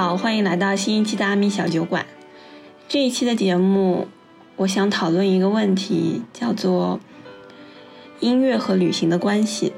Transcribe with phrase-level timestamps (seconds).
[0.00, 2.06] 好，欢迎来到新一期的阿米小酒馆。
[2.88, 4.06] 这一期的节目，
[4.54, 7.00] 我想讨论一个问题，叫做
[8.20, 9.72] 音乐和旅行的关系。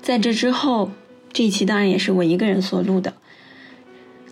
[0.00, 0.92] 在这之后，
[1.30, 3.12] 这一期当然也是我一个人所录的。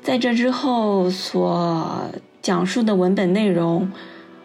[0.02, 2.10] 在这之后所
[2.41, 3.93] 讲述的文本内容，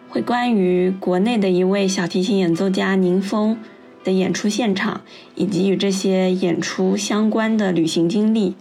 [0.09, 3.57] 会关于国内的一位小提琴演奏家宁峰
[4.03, 4.99] 的演出现场，
[5.35, 8.55] 以及与这些演出相关的旅行经历。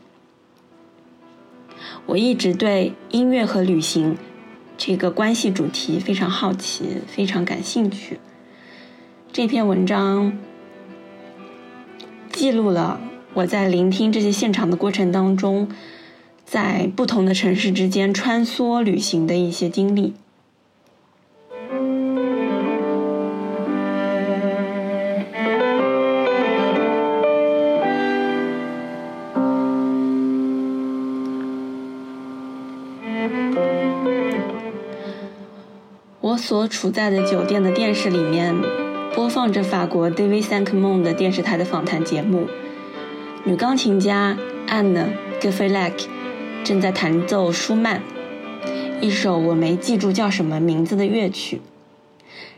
[2.06, 4.16] 我一直对音乐和旅行
[4.78, 8.20] 这个关系主题非常好奇，非常感兴趣。
[9.32, 10.38] 这篇文章
[12.32, 13.01] 记录了
[13.34, 15.69] 我在聆听这些现场的过程当中，
[16.45, 20.15] 在不同的城市之间穿梭旅行的一些经历。
[36.37, 38.54] 我所处在的酒店的电视里面
[39.15, 42.46] 播放着法国 David s a n k m o n 的电视台的访谈节目。
[43.45, 44.37] 女钢琴家
[44.68, 45.06] Anne
[45.40, 46.06] g e f e l e c
[46.62, 48.02] 正在弹奏舒曼
[49.01, 51.62] 一首我没记住叫什么名字的乐曲。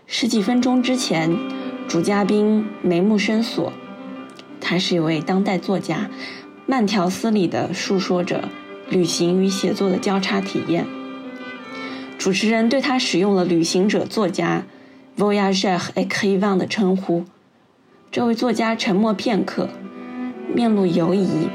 [0.08, 1.38] 十几分钟之前，
[1.86, 3.72] 主嘉宾眉目深锁，
[4.60, 6.10] 他是一位当代作家，
[6.66, 8.48] 慢条斯理地述说着
[8.90, 10.84] 旅行与写作的交叉体验。
[12.28, 14.66] 主持人对他使用了“旅行者作家
[15.16, 17.24] ”（Voyageur écrivain） 的称呼。
[18.10, 19.70] 这位作家沉默片刻，
[20.54, 21.48] 面露犹疑。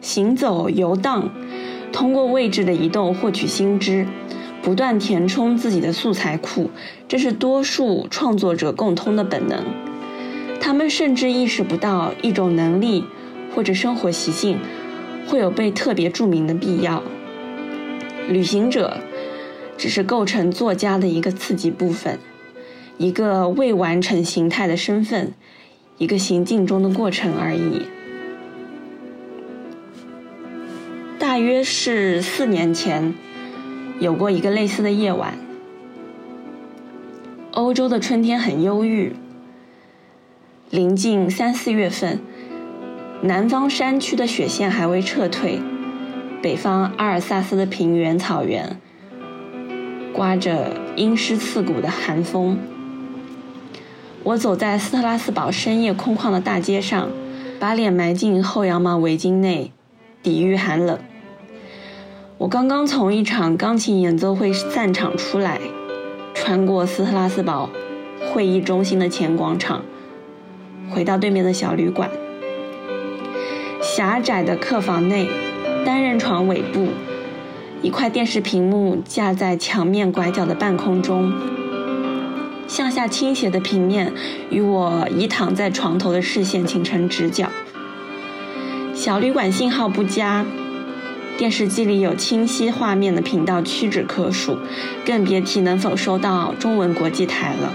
[0.00, 1.28] 行走、游荡，
[1.90, 4.06] 通过位置的移动获取新知，
[4.62, 6.70] 不断填充自己的素材库，
[7.08, 9.64] 这是多数创作者共通的本能。
[10.60, 13.04] 他们甚至意识不到一种能力
[13.52, 14.60] 或者生活习性
[15.26, 17.02] 会有被特别注明的必要。
[18.28, 18.98] 旅行者
[19.76, 22.18] 只是构成作家的一个刺激部分，
[22.96, 25.34] 一个未完成形态的身份，
[25.98, 27.82] 一个行进中的过程而已。
[31.18, 33.14] 大约是四年前，
[34.00, 35.38] 有过一个类似的夜晚。
[37.52, 39.12] 欧洲的春天很忧郁，
[40.70, 42.20] 临近三四月份，
[43.22, 45.60] 南方山区的雪线还未撤退。
[46.44, 48.78] 北方阿尔萨斯的平原草原，
[50.12, 52.58] 刮着阴湿刺骨的寒风。
[54.22, 57.08] 我走在斯特拉斯堡深夜空旷的大街上，
[57.58, 59.72] 把脸埋进厚羊毛围巾内，
[60.22, 60.98] 抵御寒冷。
[62.36, 65.58] 我刚刚从一场钢琴演奏会散场出来，
[66.34, 67.70] 穿过斯特拉斯堡
[68.30, 69.82] 会议中心的前广场，
[70.90, 72.10] 回到对面的小旅馆。
[73.80, 75.26] 狭窄的客房内。
[75.84, 76.88] 单人床尾部，
[77.82, 81.30] 一块电视屏幕架在墙面拐角的半空中，
[82.66, 84.10] 向下倾斜的平面
[84.48, 87.50] 与我倚躺在床头的视线形成直角。
[88.94, 90.46] 小旅馆信号不佳，
[91.36, 94.56] 电视机里有清晰画面的频道屈指可数，
[95.04, 97.74] 更别提能否收到中文国际台了。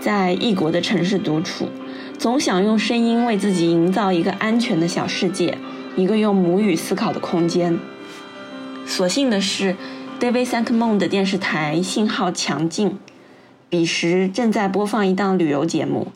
[0.00, 1.68] 在异国的城市独处，
[2.16, 5.58] 总想用声音为自己营造一个安全的小世界。
[5.98, 7.80] 一个用母语思考的空间。
[8.86, 9.74] 所幸的是
[10.20, 12.96] ，David s a n k m o n 的电视台信号强劲，
[13.68, 16.12] 彼时正在播放一档旅游节目。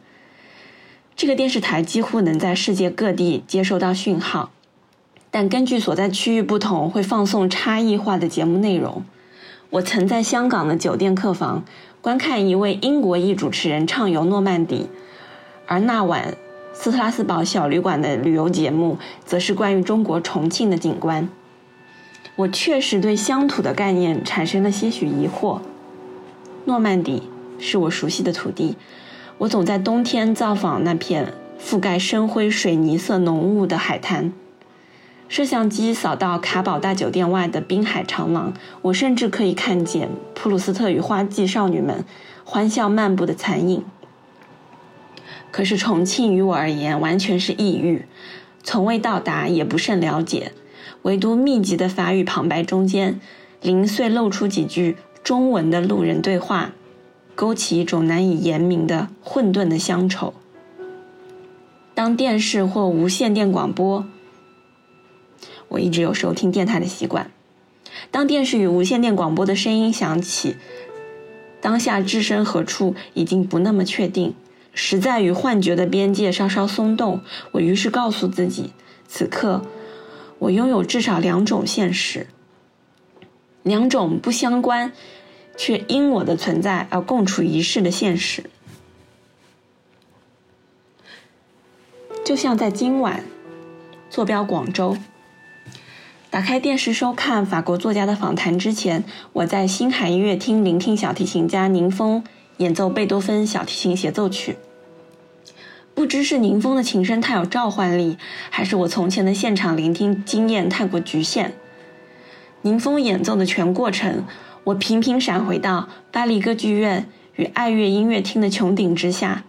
[1.17, 4.53] 这个电视台几乎能在世界各地接收到讯号，
[5.33, 9.05] 但根据所在区域不同，会放送差异化的节目内容。
[9.71, 11.65] 我曾在香港的酒店客房
[12.01, 14.87] 观看一位英国裔主持人畅游诺曼底，
[15.67, 16.37] 而那晚。
[16.75, 21.29] 斯特拉斯堡小旅馆的旅游节目，则是关于中国重庆的景观。
[22.35, 25.61] 我确实对乡土的概念产生了些许疑惑。
[26.65, 27.25] 诺曼底
[27.59, 28.77] 是我熟悉的土地，
[29.39, 34.33] 我总在冬天造访那片覆盖深灰水泥色浓雾的海滩。
[35.29, 38.53] 摄像机扫到卡宝大酒店外的滨海长廊，
[38.83, 42.05] 我甚至可以看见普鲁斯特与花季少女们
[42.45, 43.85] 欢笑漫步的残影。
[45.53, 48.07] 可是重庆于我而言完全是异域，
[48.65, 50.53] 从未到达，也不甚了解。
[51.03, 53.21] 唯独密集的法语旁白中间，
[53.61, 56.73] 零碎露出几句中文的路人对话，
[57.35, 60.33] 勾起一种难以言明的混沌的乡愁。
[61.95, 64.07] 当电视或无线电广播，
[65.69, 67.31] 我一直有收听电台的习惯。
[68.11, 70.57] 当电视与无线电广播的声音响起，
[71.61, 74.35] 当下置身何处已经不那么确定。
[74.75, 77.21] 实在与幻觉的边界稍稍松动，
[77.53, 78.73] 我于是告诉自己，
[79.07, 79.63] 此刻
[80.39, 82.27] 我拥有至少两种现实，
[83.63, 84.93] 两种不相关，
[85.57, 88.51] 却因我的存在而共处一室的现实。
[92.25, 93.25] 就像在今晚，
[94.09, 94.97] 坐标广州。
[96.31, 99.05] 打开电视收看法国作家的访谈之前，
[99.35, 102.25] 我在星海音乐厅聆听小提琴家宁峰
[102.59, 104.57] 演奏贝多芬小提琴协奏曲。
[105.95, 108.17] 不知是宁峰的琴声太有召唤力，
[108.49, 111.55] 还是我从前的现场聆听经验太过局限。
[112.63, 114.25] 宁峰演奏的全过程，
[114.65, 119.45] 我频频闪回到巴黎歌剧院与爱乐音乐厅的穹顶之下，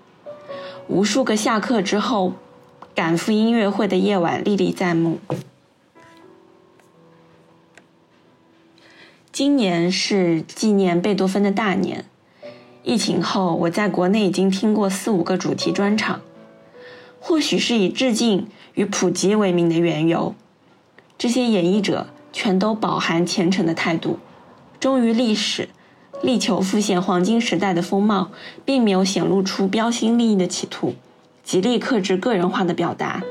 [0.87, 2.33] 无数个下课之后
[2.93, 5.19] 赶赴音乐会的夜晚历历在目。
[9.31, 12.05] 今年是纪念贝多芬的大年。
[12.83, 16.21] 疫情后，我在国内已经听过四五个主题专场。
[17.19, 20.35] 或许是以致敬与普及为名的缘由，
[21.17, 24.19] 这些演绎者全都饱含虔诚的态度，
[24.81, 25.69] 忠于历史，
[26.21, 28.31] 力求复现黄金时代的风貌，
[28.65, 30.95] 并没有显露出标新立异的企图，
[31.45, 33.23] 极力克制个人化的表达。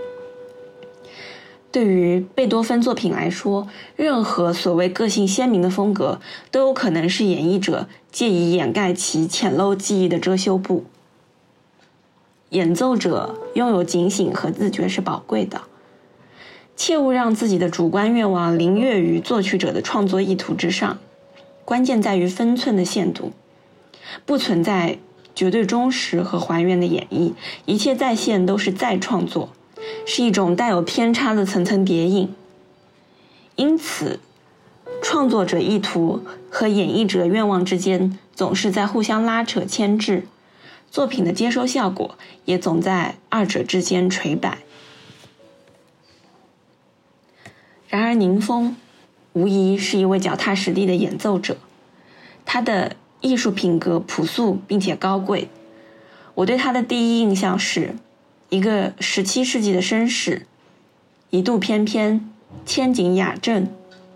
[1.72, 3.66] 对于贝多芬作品来说，
[3.96, 6.20] 任何所谓个性鲜明的风格，
[6.50, 10.84] 都有可能是演绎者借以掩盖其浅陋记忆的遮羞布。
[12.50, 15.62] 演奏者拥有警醒和自觉是宝贵的，
[16.76, 20.98] 切勿让自己的主观愿望凌越于作曲者的创作意图之上。
[21.64, 23.32] 关键在于分寸的限度，
[24.26, 24.98] 不存在
[25.34, 27.32] 绝对忠实和还原的演绎，
[27.64, 29.48] 一切再现都是再创作。
[30.04, 32.34] 是一种带有偏差的层层叠影，
[33.56, 34.20] 因此，
[35.02, 40.26] 创作者意图和演绎者愿望之间总是在互相拉扯牵制，
[40.90, 44.58] 作品的接收效果也总在二者之间垂摆。
[47.88, 48.76] 然而，宁峰
[49.32, 51.56] 无疑是一位脚踏实地的演奏者，
[52.44, 55.48] 他的艺术品格朴素并且高贵。
[56.34, 57.94] 我对他的第一印象是。
[58.52, 60.46] 一个十七世纪的绅士，
[61.30, 62.30] 一度翩翩，
[62.66, 63.66] 千景雅正，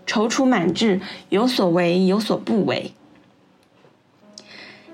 [0.05, 2.93] 踌躇满志，有所为有所不为。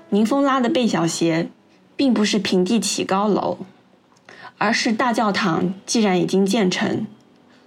[0.08, 1.50] 宁峰拉的贝小鞋，
[1.94, 3.58] 并不是平地起高楼，
[4.56, 7.06] 而是大教堂既然已经建成，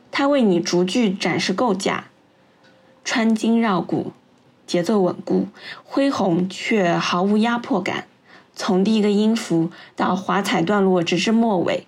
[0.09, 2.05] 他为你逐句展示构架，
[3.05, 4.13] 穿筋绕骨，
[4.65, 5.45] 节奏稳固，
[5.83, 8.07] 恢宏却毫无压迫感。
[8.59, 11.85] 从第一个音符到华彩段落，直至末尾，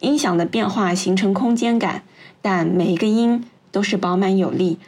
[0.00, 2.02] 音响的变化形成空间感，
[2.42, 4.78] 但每一个音都是饱满有力，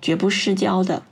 [0.00, 1.02] 绝不失焦的。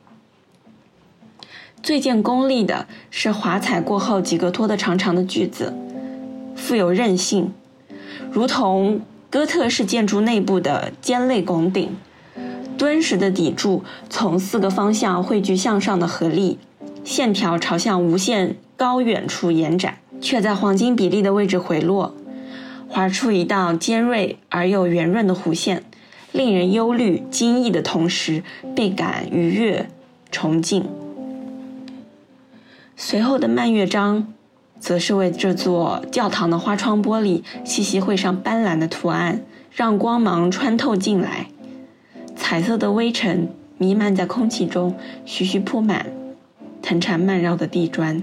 [1.82, 5.74] 最见功力的是华彩过后几个拖得长长的句子，
[6.56, 7.52] 富有韧性，
[8.32, 11.94] 如同哥特式建筑内部的尖肋拱顶，
[12.78, 16.58] 敦实的底柱从四个方向汇聚向上的合力，
[17.04, 18.56] 线条朝向无限。
[18.78, 22.14] 高远处延展，却在黄金比例的位置回落，
[22.88, 25.82] 划出一道尖锐而又圆润的弧线，
[26.30, 28.44] 令人忧虑、惊异的同时，
[28.76, 29.88] 倍感愉悦、
[30.30, 30.84] 崇敬。
[32.96, 34.32] 随后的慢乐章，
[34.78, 39.42] 则是为这座教堂的花窗玻璃细细绘上斑斓的图案，
[39.72, 41.48] 让光芒穿透进来，
[42.36, 44.94] 彩色的微尘弥漫在空气中，
[45.24, 46.06] 徐徐铺满
[46.80, 48.22] 藤缠蔓绕的地砖。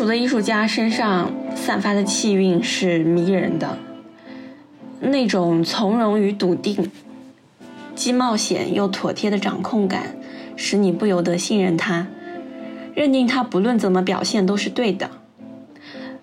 [0.00, 3.76] 熟的艺术家身上散发的气韵是迷人的，
[4.98, 6.90] 那种从容与笃定，
[7.94, 10.16] 既冒险又妥帖的掌控感，
[10.56, 12.06] 使你不由得信任他，
[12.94, 15.10] 认定他不论怎么表现都是对的。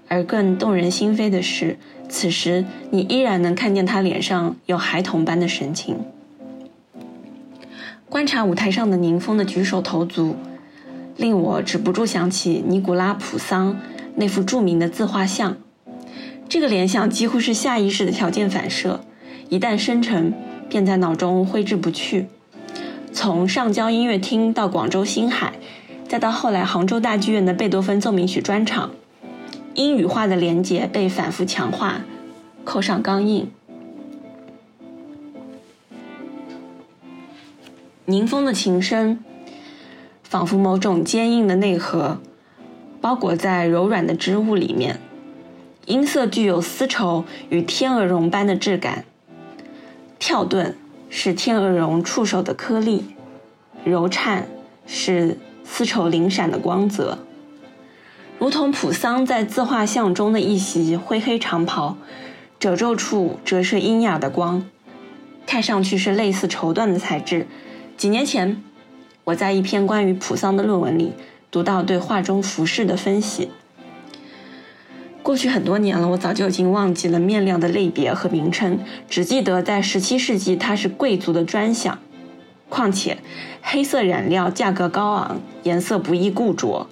[0.07, 1.77] 而更动人心扉的是，
[2.09, 5.97] 此时你依然能看见他脸上有孩童般的神情。
[8.09, 10.35] 观察舞台上的宁峰的举手投足。
[11.17, 13.79] 令我止不住想起尼古拉·普桑
[14.15, 15.57] 那幅著名的自画像，
[16.47, 19.01] 这个联想几乎是下意识的条件反射，
[19.49, 20.31] 一旦生成，
[20.69, 22.27] 便在脑中挥之不去。
[23.11, 25.53] 从上交音乐厅到广州星海，
[26.07, 28.91] 再到后来杭州大剧院的贝多芬奏鸣曲专场，
[29.73, 32.01] 音语化的连结被反复强化，
[32.63, 33.51] 扣上钢印。
[38.05, 39.17] 宁峰的琴声。
[40.29, 42.19] 仿佛某种坚硬的内核，
[42.99, 44.99] 包裹在柔软的织物里面。
[45.85, 49.05] 音色具有丝绸与天鹅绒般的质感，
[50.19, 50.75] 跳顿
[51.09, 53.05] 是天鹅绒触手的颗粒，
[53.85, 54.49] 柔颤
[54.85, 57.19] 是丝绸零闪的光泽，
[58.37, 61.95] 如同普桑在自画像中的一袭灰黑长袍，
[62.59, 64.65] 褶皱处折射阴雅的光，
[65.45, 67.47] 看上去是类似绸缎的材质。
[67.95, 68.61] 几年前，
[69.27, 71.11] 我在一篇关于普桑的论文里
[71.51, 73.49] 读到对画中服饰的分析。
[75.21, 78.79] 过去很多年了，我早就已经忘记了面料的类别和名称，
[79.09, 81.99] 只记得在17世纪它是贵族的专享。
[82.69, 83.17] 况且，
[83.61, 86.87] 黑色染料价格高昂，颜色不易固着。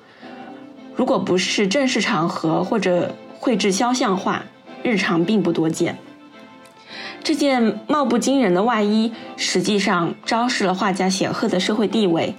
[0.94, 4.44] 如果不是正式场合或者绘制肖像画，
[4.84, 5.98] 日常并不多见。
[7.26, 12.36] 这件貌不惊人的外衣，实际上昭示了画家显赫的社会地位，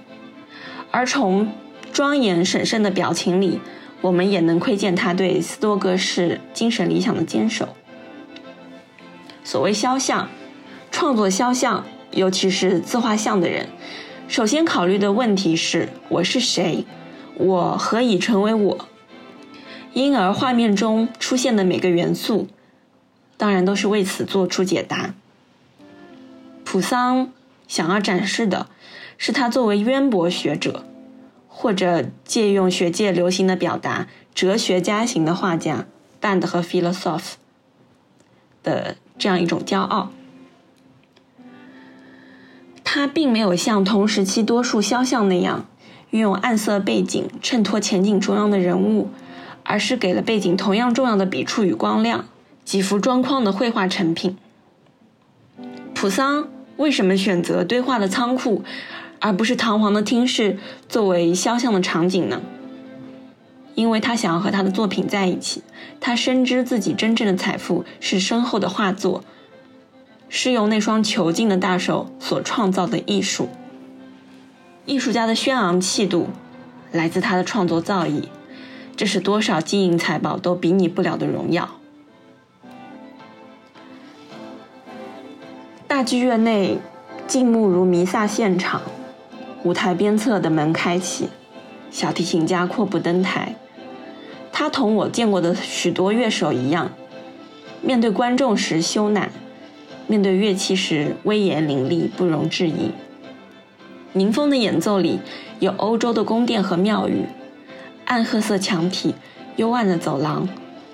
[0.91, 1.51] 而从
[1.91, 3.59] 庄严审慎的表情里。
[3.99, 7.67] 我们也能窥见他对斯多格式精神理想的坚守。
[9.43, 10.29] 所谓肖像，
[10.89, 13.67] 创作肖像，尤其是自画像的人，
[14.29, 16.85] 首先考虑的问题是：我是谁？
[17.35, 18.87] 我何以成为我？
[19.93, 22.47] 因而，画面中出现的每个元素，
[23.37, 25.13] 当然都是为此做出解答。
[26.65, 27.31] 普桑
[27.67, 28.67] 想要展示的，
[29.17, 30.83] 是他作为渊博学者。
[31.59, 35.87] 或者借用学界流行的表达，哲学家型的画家
[36.21, 37.33] ，band 和 philosoph
[38.61, 40.11] 的这样一种骄傲。
[42.83, 45.65] 他并没有像同时期多数肖像那样
[46.11, 49.09] 运用暗色背景衬托前景中央的人物，
[49.63, 52.25] 而是给了背景同样重要的笔触与光亮，
[52.67, 54.35] 几幅装框的绘画成品。
[55.95, 58.61] 普桑为什么选择堆画的仓库？
[59.19, 60.57] 而不是堂皇的厅室
[60.89, 62.41] 作为肖像的场景呢？
[63.73, 65.63] 因为他想要和他的作品在一起，
[66.01, 69.23] 他深知自己真正的财富是深厚的画作，
[70.27, 73.47] 是由那双囚禁的大手所创造的艺术。
[74.85, 76.27] 艺术家的轩昂气度
[76.91, 78.23] 来自他的创作造诣，
[78.97, 81.76] 这是多少金银财宝都比拟不了的荣耀。
[85.97, 86.77] 大剧院内，
[87.25, 88.83] 静穆如弥撒现场。
[89.63, 91.27] 舞台边侧的门开启，
[91.89, 93.55] 小提琴家阔步登台。
[94.51, 96.91] 他同我见过的许多乐手一样，
[97.81, 99.29] 面对观众时羞赧，
[100.05, 102.91] 面对乐器时威严凌厉，不容置疑。
[104.13, 105.19] 宁风的演奏里
[105.59, 107.25] 有欧洲的宫殿和庙宇，
[108.05, 109.15] 暗褐色墙体，
[109.55, 110.47] 幽暗的走廊，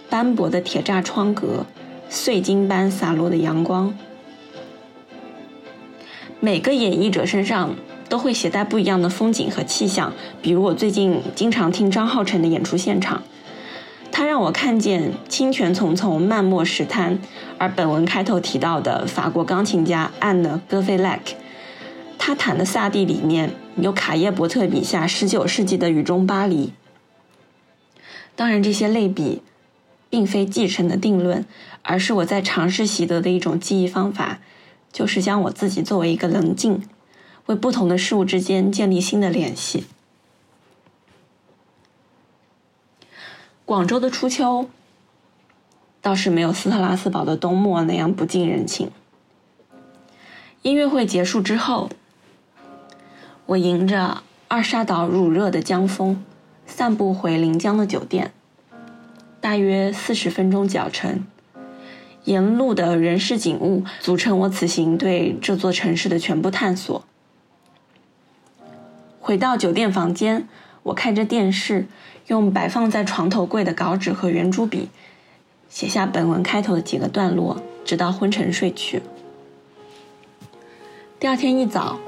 [0.10, 1.66] 斑驳的铁栅窗格，
[2.08, 3.94] 碎金般洒落的阳光。
[6.44, 7.74] 每个演绎者身上。
[8.10, 13.24] 都会携带不一样的风景和气象，比如我最近经常听张浩辰的演出现场，
[14.12, 17.18] 他让我看见清泉淙淙、漫墨石滩，
[17.58, 21.34] 而本文开头提到的法国钢琴家安德·戈菲莱克，
[22.20, 26.74] 他弹的萨蒂里面有卡耶伯特笔下19世纪的雨中巴黎。
[28.36, 29.42] 当然，这些类比
[30.12, 31.44] 并非继承的定论，
[31.82, 34.40] 而是我在尝试习得的一种记忆方法，
[34.94, 36.88] 就是将我自己作为一个棱镜。
[37.48, 39.86] 为不同的事物之间建立新的联系。
[43.66, 44.70] 广州的初秋
[46.02, 48.92] 倒是没有斯特拉斯堡的冬末那样不近人情。
[50.62, 51.90] 音乐会结束之后，
[53.48, 56.24] 我迎着二沙岛乳热的江风，
[56.66, 58.32] 散步回临江的酒店，
[59.42, 61.26] 大约四十分钟脚程。
[62.26, 67.04] 沿路的人事景物组成我此行对这座城市的全部探索。
[69.20, 70.48] 回到酒店房间，
[70.84, 71.88] 我开着电视，
[72.28, 74.90] 用摆放在床头柜的稿纸和圆珠笔，
[75.70, 79.02] 写下本文开头的几个段落，直到昏沉睡去。
[81.20, 82.00] 第二天一早，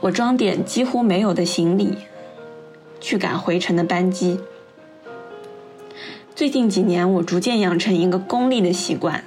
[0.00, 1.98] 我装点几乎没有的行李，
[3.00, 4.38] 去赶回程的班机。
[6.34, 9.24] 最近几年，我逐渐养成一个功利的习惯：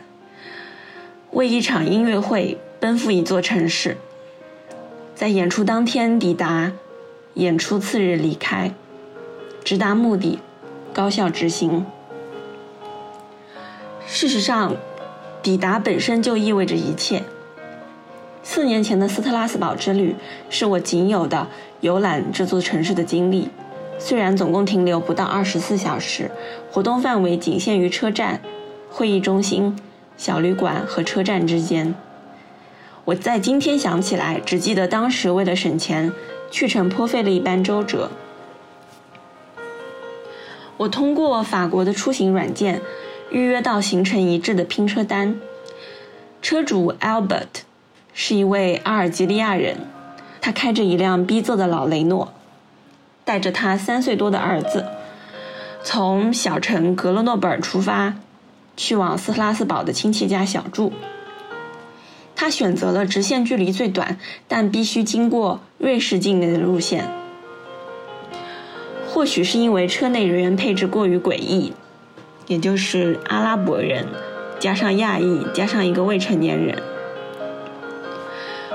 [1.31, 3.97] 为一场音乐会奔赴一座城市，
[5.13, 6.71] 在演出当天抵达。
[7.35, 8.71] 演出次日离开，
[9.63, 10.37] 直达目的，
[10.93, 11.83] 高效执行。
[14.05, 14.75] 事实上，
[15.41, 17.23] 抵达本身就意味着一切。
[18.43, 20.15] 四年前的斯特拉斯堡之旅
[20.51, 21.47] 是我仅有的
[21.81, 23.49] 游览这座城市的经历，
[24.03, 26.29] 虽然总共停留不到二十四小时，
[26.69, 28.41] 活动范围仅限于车站、
[28.89, 29.79] 会议中心、
[30.17, 31.95] 小旅馆和车站之间。
[33.05, 36.11] 我在今天想起来，只记得当时为了省钱。
[36.51, 38.11] 去程颇费了一番周折。
[40.77, 42.79] 我通过法国的出行软件
[43.31, 45.39] 预约到行程一致的拼车单。
[46.43, 47.63] 车主 Albert
[48.13, 49.77] 是一位阿尔及利亚人，
[50.39, 52.31] 他开着一辆逼仄的老雷诺，
[53.25, 54.85] 带着他三岁多的儿子，
[55.83, 58.15] 从小城格勒诺贝尔出发，
[58.75, 60.91] 去往斯特拉斯堡的亲戚家小住。
[62.35, 67.07] 他选择了直线距离最短，但必须经过瑞士境内的路线。
[69.07, 71.73] 或许是因为车内人员配置过于诡异，
[72.47, 74.07] 也就是阿拉伯人，
[74.59, 76.81] 加上亚裔，加上一个未成年人。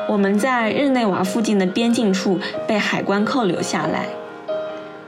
[0.09, 4.07] 我们在日内瓦附近的边境处被海关扣留下来，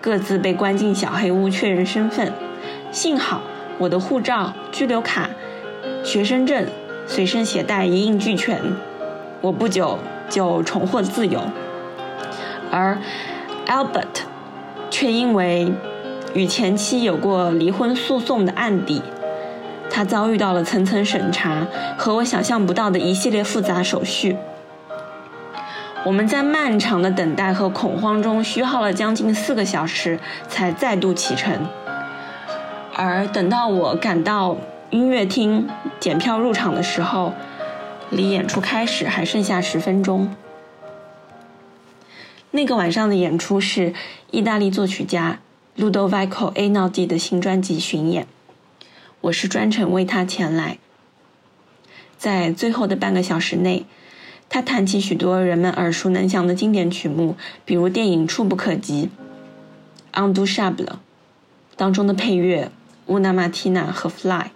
[0.00, 2.32] 各自被关进小黑屋确认身份。
[2.90, 3.42] 幸好
[3.78, 5.30] 我的护照、居留卡、
[6.02, 6.66] 学生证
[7.06, 8.60] 随身携带一应俱全，
[9.40, 11.40] 我不久就重获自由。
[12.70, 12.98] 而
[13.66, 14.24] Albert。
[14.92, 15.72] 却因为
[16.34, 19.00] 与前妻有过离婚诉讼的案底，
[19.88, 21.64] 他遭遇到了层层审查
[21.96, 24.36] 和我想象不到的一系列复杂手续。
[26.06, 31.68] 我们在漫长的等待和恐慌中虚耗了将近四个小时，才再度启程。
[32.94, 34.56] 而等到我赶到
[34.88, 35.68] 音乐厅
[36.00, 37.34] 检票入场的时候，
[38.08, 40.34] 离演出开始还剩下十分钟。
[42.52, 43.92] 那个晚上的演出是
[44.30, 45.38] 意大利作曲家
[45.76, 48.26] Ludovico Einaudi 的新专辑巡演，
[49.20, 50.78] 我是专程为他前来。
[52.16, 53.86] 在最后的半个小时内，
[54.50, 59.08] 他弹起许多人们耳熟能详的经典曲目，比如电影《触不可及》
[60.34, 60.84] 《Undouchable》
[61.76, 62.70] 当中的配乐
[63.12, 64.50] 《乌纳马蒂娜》和《Fly》，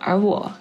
[0.00, 0.52] 而我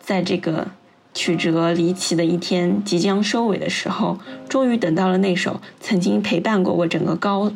[0.00, 0.66] 在这个。
[1.14, 7.52] 曲折离奇的一天即将收尾的时候，终于等到了那首曾经陪伴过我整个高、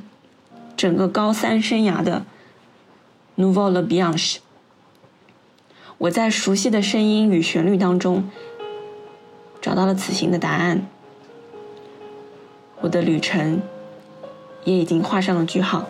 [0.76, 2.26] 整个高三生涯的
[3.42, 4.34] 《Nouvelle Bianche》。
[5.96, 8.28] 我在熟悉的声音与旋律当中
[9.66, 10.86] 找到了此行的答案，
[12.82, 13.60] 我的旅程
[14.62, 15.88] 也已经画上了句号。